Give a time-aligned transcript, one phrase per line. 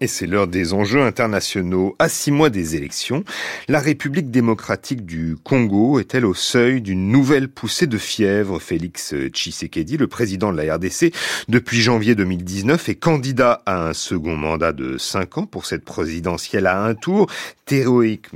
[0.00, 1.96] Et c'est l'heure des enjeux internationaux.
[1.98, 3.24] À six mois des élections,
[3.66, 8.60] la République démocratique du Congo est-elle au seuil d'une nouvelle poussée de fièvre?
[8.60, 11.12] Félix Tshisekedi, le président de la RDC,
[11.48, 16.68] depuis janvier 2019, est candidat à un second mandat de cinq ans pour cette présidentielle
[16.68, 17.26] à un tour,
[17.64, 18.26] théorique,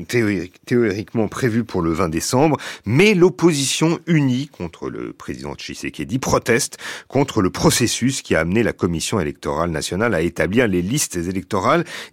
[0.66, 2.56] théoriquement prévu pour le 20 décembre.
[2.86, 8.72] Mais l'opposition unie contre le président Tshisekedi proteste contre le processus qui a amené la
[8.72, 11.51] Commission électorale nationale à établir les listes électorales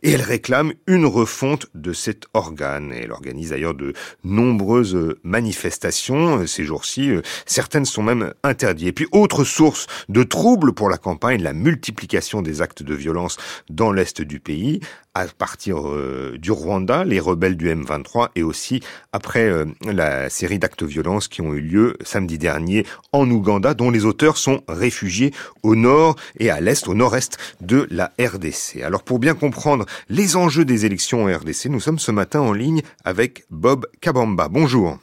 [0.04, 2.92] et elle réclame une refonte de cet organe.
[2.92, 3.94] elle organise d'ailleurs de
[4.24, 7.12] nombreuses manifestations ces jours-ci.
[7.46, 8.88] Certaines sont même interdites.
[8.88, 13.38] Et puis autre source de troubles pour la campagne, la multiplication des actes de violence
[13.70, 14.80] dans l'est du pays
[15.16, 20.60] à partir euh, du Rwanda, les rebelles du M23 et aussi après euh, la série
[20.60, 24.62] d'actes de violence qui ont eu lieu samedi dernier en Ouganda dont les auteurs sont
[24.68, 25.34] réfugiés
[25.64, 28.82] au nord et à l'est, au nord-est de la RDC.
[28.84, 32.54] Alors pour bien comprendre les enjeux des élections en RDC, nous sommes ce matin en
[32.54, 34.48] ligne avec Bob Kabamba.
[34.48, 34.98] Bonjour.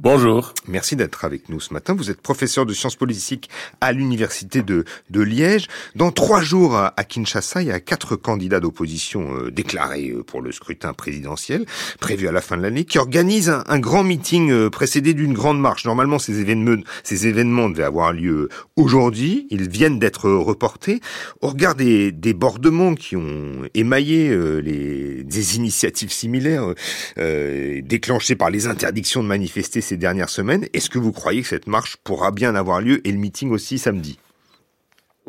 [0.00, 0.54] Bonjour.
[0.68, 1.92] Merci d'être avec nous ce matin.
[1.92, 5.66] Vous êtes professeur de sciences politiques à l'université de, Liège.
[5.96, 10.40] Dans trois jours à, Kinshasa, il y a quatre candidats d'opposition euh, déclarés euh, pour
[10.40, 11.66] le scrutin présidentiel
[11.98, 15.60] prévu à la fin de l'année qui organisent un, grand meeting euh, précédé d'une grande
[15.60, 15.84] marche.
[15.84, 19.48] Normalement, ces événements, ces événements devaient avoir lieu aujourd'hui.
[19.50, 21.00] Ils viennent d'être reportés.
[21.40, 24.28] Au regard des débordements qui ont émaillé
[24.62, 26.72] les, des initiatives similaires
[27.16, 30.66] déclenchées par les interdictions de manifester ces dernières semaines.
[30.74, 33.78] Est-ce que vous croyez que cette marche pourra bien avoir lieu et le meeting aussi
[33.78, 34.18] samedi?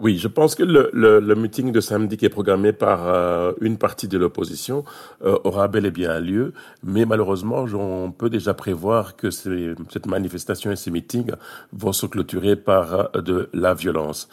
[0.02, 3.52] Oui, je pense que le, le, le, meeting de samedi qui est programmé par euh,
[3.60, 4.86] une partie de l'opposition
[5.26, 10.72] euh, aura bel et bien lieu, mais malheureusement, on peut déjà prévoir que cette manifestation
[10.72, 11.32] et ces meetings
[11.74, 14.30] vont se clôturer par euh, de la violence.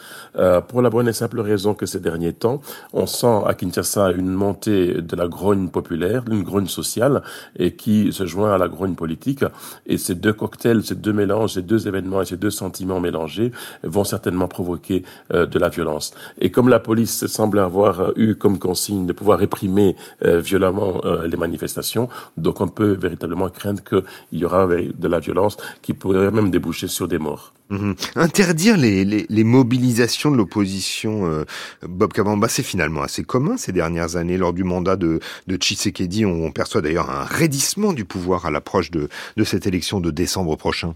[0.68, 2.60] pour la bonne et simple raison que ces derniers temps,
[2.92, 7.22] on sent à Kinshasa une montée de la grogne populaire, une grogne sociale,
[7.58, 9.44] et qui se joint à la grogne politique.
[9.86, 13.50] Et ces deux cocktails, ces deux mélanges, ces deux événements et ces deux sentiments mélangés
[13.82, 16.12] vont certainement provoquer de de la violence.
[16.40, 21.00] Et comme la police semble avoir euh, eu comme consigne de pouvoir réprimer euh, violemment
[21.04, 25.94] euh, les manifestations, donc on peut véritablement craindre qu'il y aura de la violence qui
[25.94, 27.54] pourrait même déboucher sur des morts.
[27.70, 27.94] Mhm.
[28.16, 31.44] Interdire les, mobilisations de l'opposition,
[31.82, 34.36] Bob Kabamba, c'est finalement assez commun ces dernières années.
[34.36, 35.18] Lors du mandat de,
[35.48, 39.08] de Tshisekedi, on perçoit d'ailleurs un raidissement du pouvoir à l'approche de
[39.44, 40.94] cette élection de décembre prochain.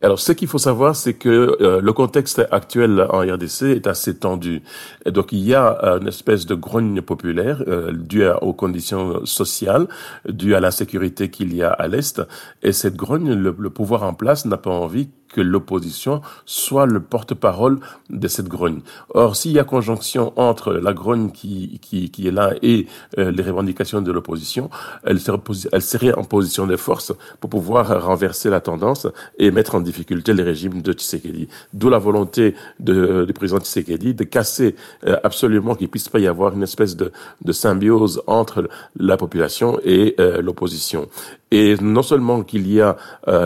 [0.00, 4.16] Alors, ce qu'il faut savoir, c'est que euh, le contexte actuel en RDC est assez
[4.16, 4.62] tendu.
[5.06, 9.88] Donc, il y a une espèce de grogne populaire euh, due aux conditions sociales,
[10.28, 12.22] due à l'insécurité qu'il y a à l'Est.
[12.62, 17.78] Et cette grogne, le pouvoir en place n'a pas envie que l'opposition soit le porte-parole
[18.10, 18.80] de cette grogne.
[19.10, 22.86] Or, s'il y a conjonction entre la grogne qui, qui, qui est là et
[23.18, 24.70] euh, les revendications de l'opposition,
[25.04, 29.06] elle, serait, en position de force pour pouvoir renverser la tendance
[29.38, 31.48] et mettre en difficulté les régimes de Tshisekedi.
[31.72, 36.26] D'où la volonté de, du président Tshisekedi de casser euh, absolument qu'il puisse pas y
[36.26, 37.12] avoir une espèce de,
[37.44, 38.68] de symbiose entre
[38.98, 41.08] la population et euh, l'opposition.
[41.50, 42.96] Et non seulement qu'il y a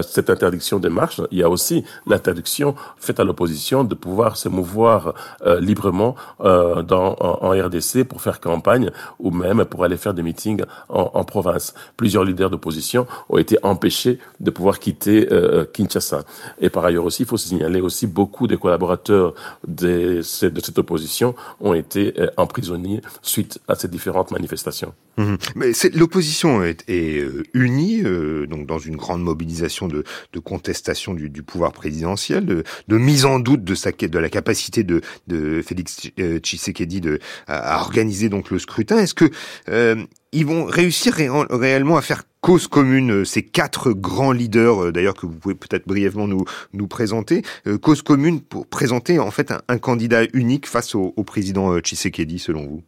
[0.03, 4.49] cette interdiction des marches, il y a aussi l'interdiction faite à l'opposition de pouvoir se
[4.49, 5.15] mouvoir
[5.47, 10.23] euh, librement euh, dans, en, RDC pour faire campagne ou même pour aller faire des
[10.23, 11.75] meetings en, en province.
[11.97, 16.23] Plusieurs leaders d'opposition ont été empêchés de pouvoir quitter euh, Kinshasa.
[16.61, 19.35] Et par ailleurs aussi, il faut signaler aussi beaucoup des collaborateurs
[19.67, 24.95] de, de cette opposition ont été emprisonnés suite à ces différentes manifestations.
[25.17, 25.35] Mmh.
[25.57, 30.05] Mais l'opposition est, est, unie, donc dans une grande mobilisation de,
[30.45, 37.01] contestation du, pouvoir présidentiel, de, mise en doute de, la capacité de, Félix euh, Tshisekedi
[37.01, 38.99] de, à, organiser donc le scrutin.
[38.99, 39.31] Est-ce que
[39.69, 39.97] euh,
[40.45, 45.35] vont réussir réellement à faire cause commune, euh, ces quatre grands leaders, d'ailleurs que vous
[45.35, 47.43] pouvez peut-être brièvement nous, nous présenter,
[47.81, 52.67] cause commune pour présenter en fait un, candidat unique face au, au président Tshisekedi selon
[52.67, 52.83] vous?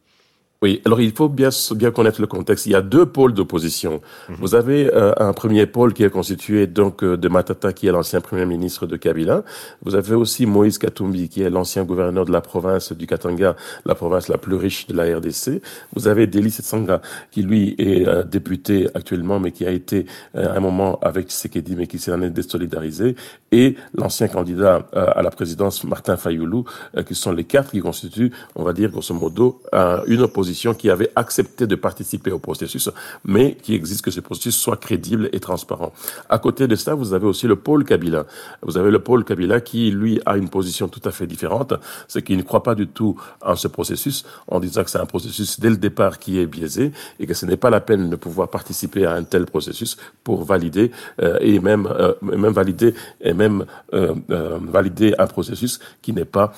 [0.61, 2.65] Oui, alors il faut bien, bien connaître le contexte.
[2.65, 4.01] Il y a deux pôles d'opposition.
[4.29, 4.35] Mhm.
[4.39, 7.91] Vous avez euh, un premier pôle qui est constitué donc euh, de Matata, qui est
[7.91, 9.43] l'ancien premier ministre de Kabila.
[9.83, 13.55] Vous avez aussi Moïse Katumbi, qui est l'ancien gouverneur de la province du Katanga,
[13.85, 15.61] la province la plus riche de la RDC.
[15.93, 20.55] Vous avez Deli Setsanga, qui lui est euh, député actuellement, mais qui a été à
[20.55, 23.15] un moment avec Tshisekedi, mais qui s'est désolidarisé.
[23.51, 26.65] Et l'ancien candidat à la présidence, Martin Fayoulou,
[27.05, 29.61] qui sont les quatre qui constituent, on va dire grosso modo,
[30.07, 32.89] une opposition qui avait accepté de participer au processus,
[33.23, 35.93] mais qui exige que ce processus soit crédible et transparent.
[36.29, 38.25] À côté de ça, vous avez aussi le pôle Kabila.
[38.61, 41.73] Vous avez le pôle Kabila qui, lui, a une position tout à fait différente,
[42.07, 45.05] c'est qu'il ne croit pas du tout en ce processus, en disant que c'est un
[45.05, 48.15] processus dès le départ qui est biaisé et que ce n'est pas la peine de
[48.15, 53.33] pouvoir participer à un tel processus pour valider euh, et même euh, même valider et
[53.33, 56.53] même euh, valider un processus qui n'est pas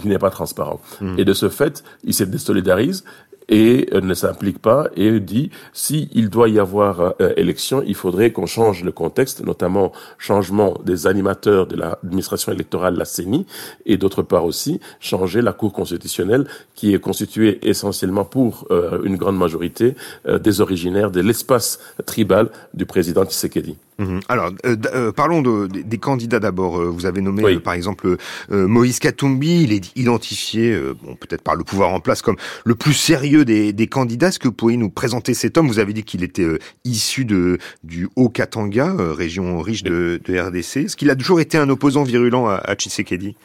[0.00, 0.80] qui n'est pas transparent.
[1.00, 1.18] Hmm.
[1.18, 2.24] Et de ce fait, il se
[2.66, 3.04] désolidarise
[3.48, 7.94] et euh, ne s'implique pas et dit si il doit y avoir euh, élection, il
[7.94, 13.46] faudrait qu'on change le contexte, notamment changement des animateurs de l'administration électorale, la CENI,
[13.84, 19.16] et d'autre part aussi changer la Cour constitutionnelle qui est constituée essentiellement pour euh, une
[19.16, 19.94] grande majorité
[20.26, 23.76] des originaires de l'espace tribal du président Tshisekedi.
[23.98, 24.20] Mhm.
[24.28, 26.78] Alors, euh, euh, parlons de, des candidats d'abord.
[26.78, 28.16] Euh, vous avez nommé, par exemple,
[28.50, 29.62] Moïse Katumbi.
[29.62, 33.72] Il est identifié, bon, peut-être par le pouvoir en place, comme le plus sérieux des,
[33.72, 34.28] des candidats.
[34.28, 35.68] Est-ce que vous pourriez nous présenter cet homme?
[35.68, 36.46] Vous avez dit qu'il était
[36.84, 40.76] issu de, du Haut-Katanga, région riche de, de RDC.
[40.76, 43.36] Est-ce qu'il a toujours été un opposant virulent à, à Tshisekedi?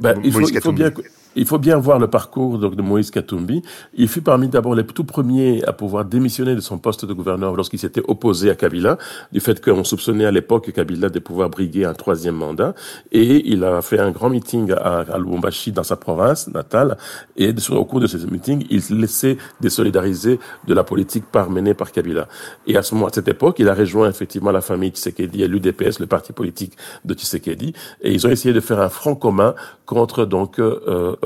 [0.00, 0.90] Ben, il, faut, il, faut, bien,
[1.36, 3.62] il faut bien voir le parcours donc, de Moïse Katumbi.
[3.94, 7.54] Il fut parmi d'abord les tout premiers à pouvoir démissionner de son poste de gouverneur
[7.54, 8.98] lorsqu'il s'était opposé à Kabila,
[9.32, 12.74] du fait qu'on soupçonnait à l'époque Kabila de pouvoir briguer un troisième mandat.
[13.12, 16.96] Et il a fait un grand meeting à, à Lubumbashi dans sa province natale.
[17.36, 21.92] Et au cours de ces meetings, il laissait désolidariser de la politique par, menée par
[21.92, 22.26] Kabila.
[22.66, 25.48] Et à ce moment, à cette époque, il a rejoint effectivement la famille Tshisekedi et
[25.48, 27.72] l'UDPS, le parti politique de Tshisekedi.
[28.02, 29.54] Et ils ont essayé de faire un front commun
[29.86, 31.16] contre donc euh,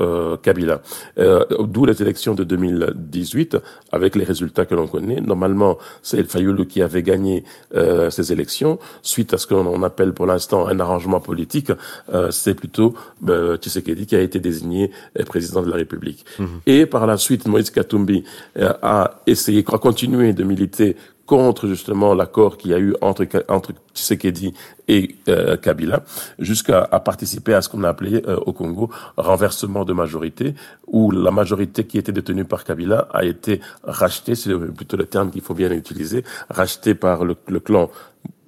[0.41, 0.81] Kabila.
[1.17, 3.57] Euh, D'où les élections de 2018,
[3.91, 5.21] avec les résultats que l'on connaît.
[5.21, 7.43] Normalement, c'est El Fayoulou qui avait gagné
[7.75, 8.79] euh, ces élections.
[9.01, 11.71] Suite à ce qu'on appelle pour l'instant un arrangement politique,
[12.13, 12.93] euh, c'est plutôt
[13.27, 16.25] euh, Tshisekedi qui a été désigné euh, président de la République.
[16.39, 16.47] Mhm.
[16.65, 18.23] Et par la suite, Moïse Katumbi
[18.55, 20.95] a essayé, a continué de militer
[21.25, 24.53] contre justement l'accord qu'il y a eu entre, entre Tshisekedi
[24.87, 26.03] et euh, Kabila,
[26.39, 30.53] jusqu'à participer à ce qu'on a appelé euh, au Congo renversement de majorité,
[30.87, 35.31] où la majorité qui était détenue par Kabila a été rachetée, c'est plutôt le terme
[35.31, 37.89] qu'il faut bien utiliser, rachetée par le, le clan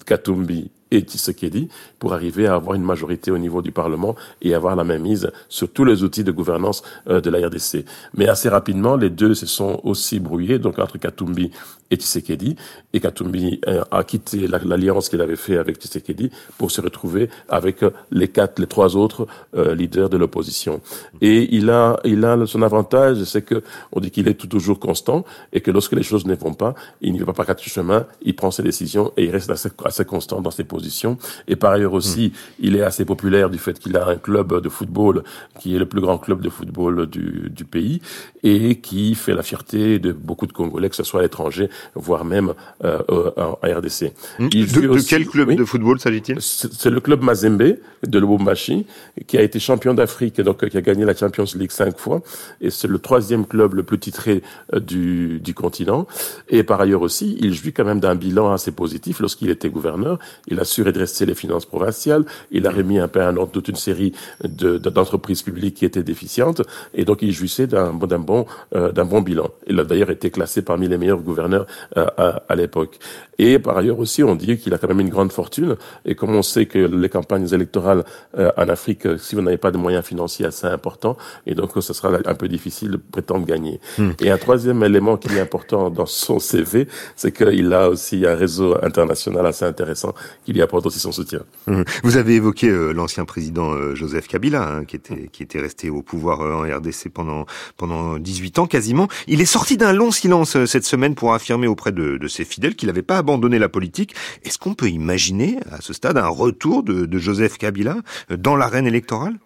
[0.06, 1.70] Katumbi et Tshisekedi
[2.00, 5.32] pour arriver à avoir une majorité au niveau du Parlement et avoir la même mise
[5.50, 7.86] sur tous les outils de gouvernance euh, de la RDC.
[8.16, 11.52] Mais assez rapidement, les deux se sont aussi brouillés, donc entre Katumbi
[11.92, 12.56] et Tshisekedi,
[12.94, 17.84] et Katumbi euh, a quitté l'alliance qu'il avait fait avec Tshisekedi pour se retrouver avec
[18.12, 20.82] les quatre, les trois autres euh, leaders de l'opposition.
[21.22, 25.26] Et il a, il a son avantage, c'est que on dit qu'il est toujours constant
[25.54, 28.36] et que lorsque les choses ne vont pas, il ne va pas quatre chemins, il
[28.36, 31.18] prend ses décisions et il reste assez, assez constant dans ses positions.
[31.48, 34.70] Et par ailleurs aussi, il est assez populaire du fait qu'il a un club de
[34.70, 35.24] football
[35.60, 38.02] qui est le plus grand club de football du, du pays
[38.44, 42.26] et qui fait la fierté de beaucoup de Congolais, que ce soit à l'étranger, voire
[42.26, 42.54] même
[42.84, 43.00] euh,
[43.38, 44.14] en RDC.
[44.40, 44.50] Hmm.
[44.50, 46.38] de, quel club de football s'agit-il?
[46.42, 48.86] C'est le club Mazembe de Lubumbashi,
[49.28, 52.22] qui a été champion d'Afrique, donc qui a gagné la Champions League cinq fois,
[52.62, 54.42] et c'est le troisième club le plus titré
[54.74, 56.08] euh, du, du continent.
[56.50, 60.20] Et par ailleurs aussi, il jouit quand même d'un bilan assez positif lorsqu'il était gouverneur.
[60.48, 63.76] Il a su redresser les finances provinciales, il a remis un peu ordre toute une
[63.76, 64.14] série
[64.44, 66.62] d'entreprises publiques qui étaient déficientes,
[66.94, 68.46] et donc il jouissait d'un bon,
[68.76, 69.50] euh, d'un bon bilan.
[69.68, 73.00] Il a d'ailleurs été classé parmi les meilleurs gouverneurs euh, à, à l'époque.
[73.40, 75.76] Et par ailleurs aussi, on dit qu'il a quand même une grande fortune,
[76.06, 78.04] et comme on sait que les campagnes électorales
[78.38, 81.94] euh, en Afrique, si vous n'avez pas de moyens financiers assez importants, et donc ce
[81.94, 83.80] sera un peu difficile de prétendre gagner.
[83.98, 84.12] Hmm.
[84.22, 88.36] Et un troisième élément qui est important dans son CV, c'est qu'il a aussi un
[88.36, 90.14] réseau international assez intéressant
[90.46, 91.42] qui lui apporte aussi son soutien.
[91.68, 91.84] Hmm.
[92.04, 95.90] Vous avez évoqué euh, l'ancien président euh, Joseph Kabila, hein, qui était qui était resté
[95.90, 97.46] au pouvoir en RDC pendant
[97.78, 99.08] pendant 18 ans quasiment.
[99.28, 102.88] Il est sorti d'un long silence cette semaine pour affirmer auprès de, ses fidèles qu'il
[102.88, 104.14] n'avait pas abandonné la politique.
[104.44, 107.96] Est-ce qu'on peut imaginer à ce stade un retour de, de Joseph Kabila
[108.30, 109.40] dans l'arène électorale?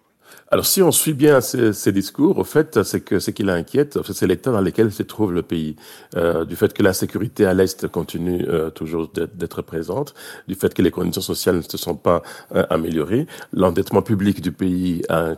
[0.52, 4.26] Alors, si on suit bien ces, discours, au fait, c'est que ce qui l'inquiète, c'est
[4.26, 5.76] l'état dans lequel se trouve le pays,
[6.14, 10.12] euh, du fait que la sécurité à l'est continue euh, toujours d'être présente,
[10.48, 12.22] du fait que les conditions sociales ne se sont pas
[12.54, 15.30] euh, améliorées, l'endettement public du pays a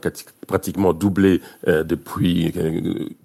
[0.48, 2.52] pratiquement doublé depuis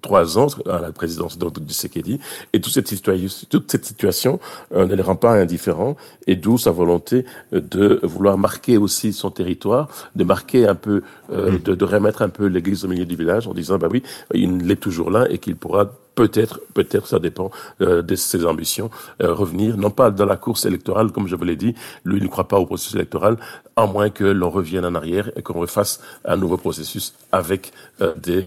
[0.00, 2.20] trois ans à la présidence du Sekedi,
[2.52, 4.38] et toute cette, situation, toute cette situation
[4.72, 5.96] ne les rend pas indifférents,
[6.28, 11.58] et d'où sa volonté de vouloir marquer aussi son territoire, de marquer un peu, mmh.
[11.58, 14.02] de de remettre un peu l'église au milieu du village en disant, bah oui,
[14.34, 17.50] il est toujours là et qu'il pourra peut-être, peut-être, ça dépend
[17.80, 18.90] euh, de ses ambitions,
[19.22, 21.74] euh, revenir, non pas dans la course électorale, comme je vous l'ai dit,
[22.04, 23.36] lui il ne croit pas au processus électoral,
[23.76, 28.12] à moins que l'on revienne en arrière et qu'on refasse un nouveau processus avec euh,
[28.16, 28.44] des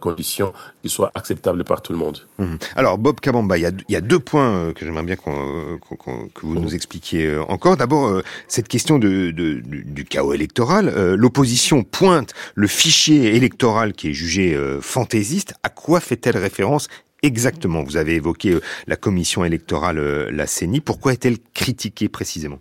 [0.00, 2.20] conditions qui soient acceptables par tout le monde.
[2.38, 2.56] Mmh.
[2.76, 7.36] Alors, Bob Kabamba, il y a, deux points que j'aimerais bien que vous nous expliquiez
[7.48, 7.76] encore.
[7.76, 10.92] D'abord, cette question de, du chaos électoral.
[11.14, 15.54] L'opposition pointe le fichier électoral qui est jugé fantaisiste.
[15.62, 16.88] À quoi fait-elle référence
[17.26, 20.80] exactement Vous avez évoqué euh, la commission électorale, euh, la CENI.
[20.80, 22.60] Pourquoi est-elle critiquée précisément?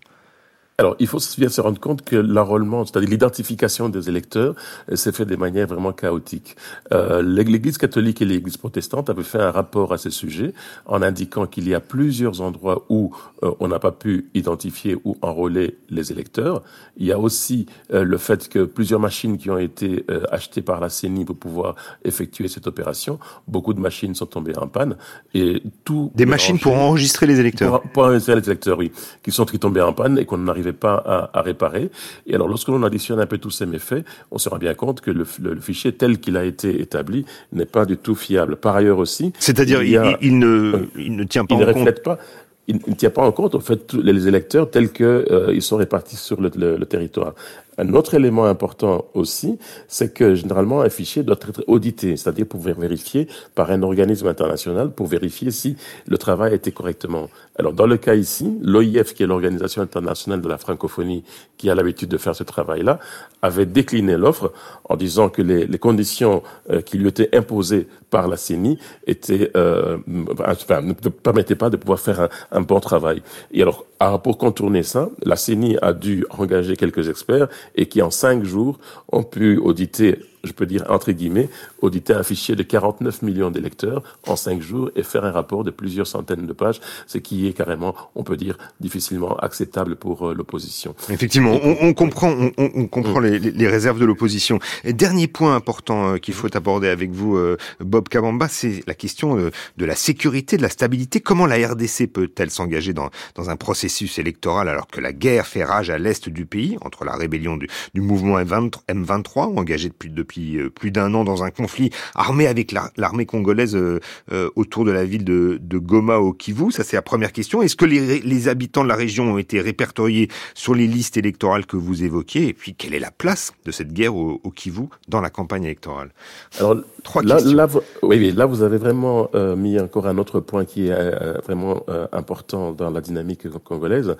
[0.77, 4.55] Alors, il faut bien se rendre compte que l'enrôlement, c'est-à-dire l'identification des électeurs,
[4.91, 6.57] euh, s'est fait de manière vraiment chaotique.
[6.91, 10.53] Euh, L'Église catholique et l'Église protestante avaient fait un rapport à ce sujet
[10.85, 15.15] en indiquant qu'il y a plusieurs endroits où euh, on n'a pas pu identifier ou
[15.21, 16.61] enrôler les électeurs.
[16.97, 20.81] Il y a aussi euh, le fait que plusieurs machines qui ont été achetées par
[20.81, 23.17] la CENI pour pouvoir effectuer cette opération,
[23.47, 24.97] beaucoup de machines sont tombées en panne
[25.33, 26.11] et tout.
[26.15, 27.81] Des machines pour enregistrer les électeurs.
[27.81, 28.91] Pour, pour, enregistrer les électeurs, oui,
[29.23, 31.89] qui sont tombées en panne et qu'on n'arrive pas à, réparer.
[32.27, 35.01] Et alors, lorsque l'on additionne un peu tous ces méfaits, on se rend bien compte
[35.01, 35.25] que le,
[35.61, 38.55] fichier tel qu'il a été établi n'est pas du tout fiable.
[38.55, 42.03] Par ailleurs aussi, c'est-à-dire il, il, ne, il ne tient pas il en ne reflète
[42.03, 42.19] pas
[42.67, 46.15] il ne tient pas en compte en fait les électeurs tels que euh, sont répartis
[46.15, 47.33] sur le, le, le, territoire.
[47.77, 52.61] Un autre élément important aussi, c'est que généralement un fichier doit être audité, c'est-à-dire pour
[52.61, 55.75] vérifier par un organisme international pour vérifier si
[56.07, 57.29] le travail a été correctement.
[57.57, 61.23] Alors dans le cas ici, l'OIF, qui est l'organisation internationale de la francophonie,
[61.57, 62.99] qui a l'habitude de faire ce travail-là,
[63.41, 64.51] avait décliné l'offre
[64.89, 69.51] en disant que les, les conditions euh, qui lui étaient imposées par la CENI étaient,
[69.55, 73.21] euh, ne permettaient pas de pouvoir faire un, un bon travail.
[73.51, 73.85] Et alors,
[74.23, 78.79] pour contourner ça, la CENI a dû engager quelques experts et qui en cinq jours
[79.11, 81.49] ont pu auditer je peux dire entre guillemets,
[81.81, 85.71] auditer un fichier de 49 millions d'électeurs en cinq jours et faire un rapport de
[85.71, 90.33] plusieurs centaines de pages, ce qui est carrément, on peut dire, difficilement acceptable pour euh,
[90.33, 90.95] l'opposition.
[91.09, 93.25] Effectivement, on, comprend, on, comprend mm.
[93.25, 94.59] les, réserves de l'opposition.
[94.83, 99.35] Dernier point important euh, qu'il faut aborder avec vous, euh, Bob Kabamba, c'est la question
[99.35, 101.19] de la sécurité, de la stabilité.
[101.19, 105.63] Comment la RDC peut-elle s'engager dans, dans un processus électoral alors que la guerre fait
[105.63, 110.34] rage à l'est du pays entre la rébellion du, du mouvement M23, engagé depuis depuis
[110.37, 113.99] euh, plus d'un an dans un conflit armé avec l'armée congolaise euh,
[114.31, 117.61] euh, autour de la ville de, Goma au Kivu Ça, c'est la première question.
[117.61, 121.75] Est-ce que les, habitants de la région ont été répertoriés sur les listes électorales que
[121.75, 122.47] vous évoquiez?
[122.47, 126.11] Et puis, quelle est la place de cette guerre au, Kivu dans la campagne électorale?
[126.59, 127.67] Alors, trois là, Là,
[128.01, 132.89] oui, là, vous avez vraiment mis encore un autre point qui est vraiment important dans
[132.89, 134.15] la dynamique congolaise.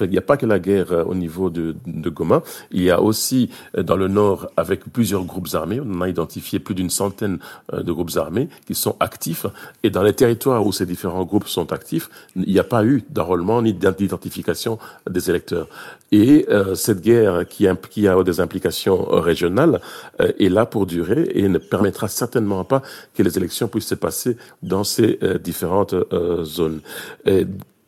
[0.00, 2.42] il n'y a pas que la guerre au niveau de, de Goma.
[2.70, 6.90] Il y a aussi dans le nord, avec plusieurs groupes On a identifié plus d'une
[6.90, 7.38] centaine
[7.72, 9.46] euh, de groupes armés qui sont actifs.
[9.82, 13.04] Et dans les territoires où ces différents groupes sont actifs, il n'y a pas eu
[13.10, 15.68] d'enrôlement ni d'identification des électeurs.
[16.12, 19.80] Et euh, cette guerre qui, a des implications régionales
[20.20, 22.82] euh, est là pour durer et ne permettra certainement pas
[23.14, 25.94] que les élections puissent se passer dans ces différentes
[26.42, 26.80] zones.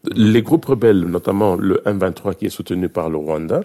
[0.04, 3.60] Les groupes rebelles, notamment le M23 qui est soutenu par le Rwanda,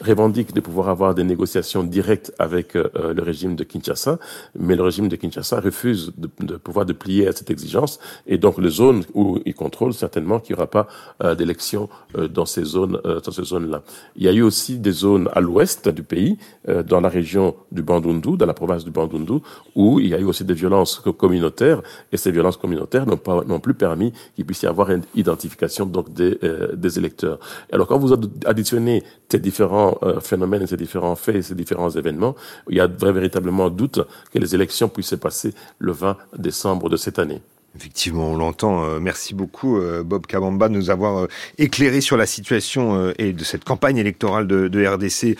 [0.00, 4.18] revendique de pouvoir avoir des négociations directes avec euh, le régime de Kinshasa,
[4.58, 8.58] mais le régime de Kinshasa refuse de, pouvoir de plier à cette exigence, et donc
[8.58, 10.86] les zones où il contrôle, certainement qu'il n'y aura pas
[11.22, 13.82] euh, d'élections euh, dans ces zones, dans ces zones-là.
[14.16, 16.38] Il y a eu aussi des zones à l'ouest du pays,
[16.86, 19.38] dans la région du Bandundu, dans la province du Bandundu,
[19.74, 21.82] où il y a eu aussi des violences communautaires,
[22.12, 25.86] et ces violences communautaires n'ont pas non plus permis qu'il puisse y avoir une identification
[25.86, 26.38] donc des,
[26.74, 27.38] des électeurs.
[27.72, 28.12] Alors quand vous
[28.44, 32.34] additionnez ces différents euh, phénomènes, ces différents faits, ces différents événements,
[32.68, 34.00] il y a véritablement doute
[34.32, 37.40] que les élections puissent se passer le 20 décembre de cette année.
[37.78, 38.82] Effectivement, on l'entend.
[38.82, 41.26] Euh, merci beaucoup, euh, Bob Kabamba, de nous avoir euh,
[41.58, 45.36] éclairé sur la situation et de cette campagne électorale de, de RDC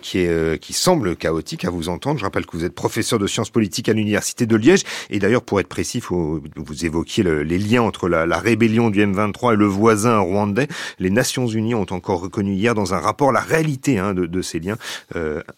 [0.00, 2.18] qui, est, qui semble chaotique à vous entendre.
[2.18, 4.84] Je rappelle que vous êtes professeur de sciences politiques à l'Université de Liège.
[5.10, 9.04] Et d'ailleurs, pour être précis, faut, vous évoquiez les liens entre la, la, rébellion du
[9.04, 10.68] M23 et le voisin rwandais.
[10.98, 14.42] Les Nations Unies ont encore reconnu hier dans un rapport la réalité hein, de, de,
[14.42, 14.76] ces liens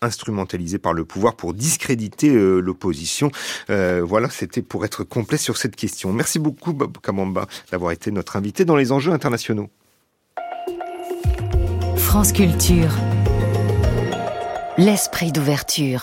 [0.01, 3.31] instrumentalisés par le pouvoir pour discréditer l'opposition.
[3.69, 5.77] voilà, c'était pour être complet sur cette
[6.13, 9.69] Merci beaucoup, Bob Kamamba, d'avoir été notre invité dans les enjeux internationaux.
[11.97, 12.91] France Culture.
[14.79, 15.97] L'esprit d'ouverture.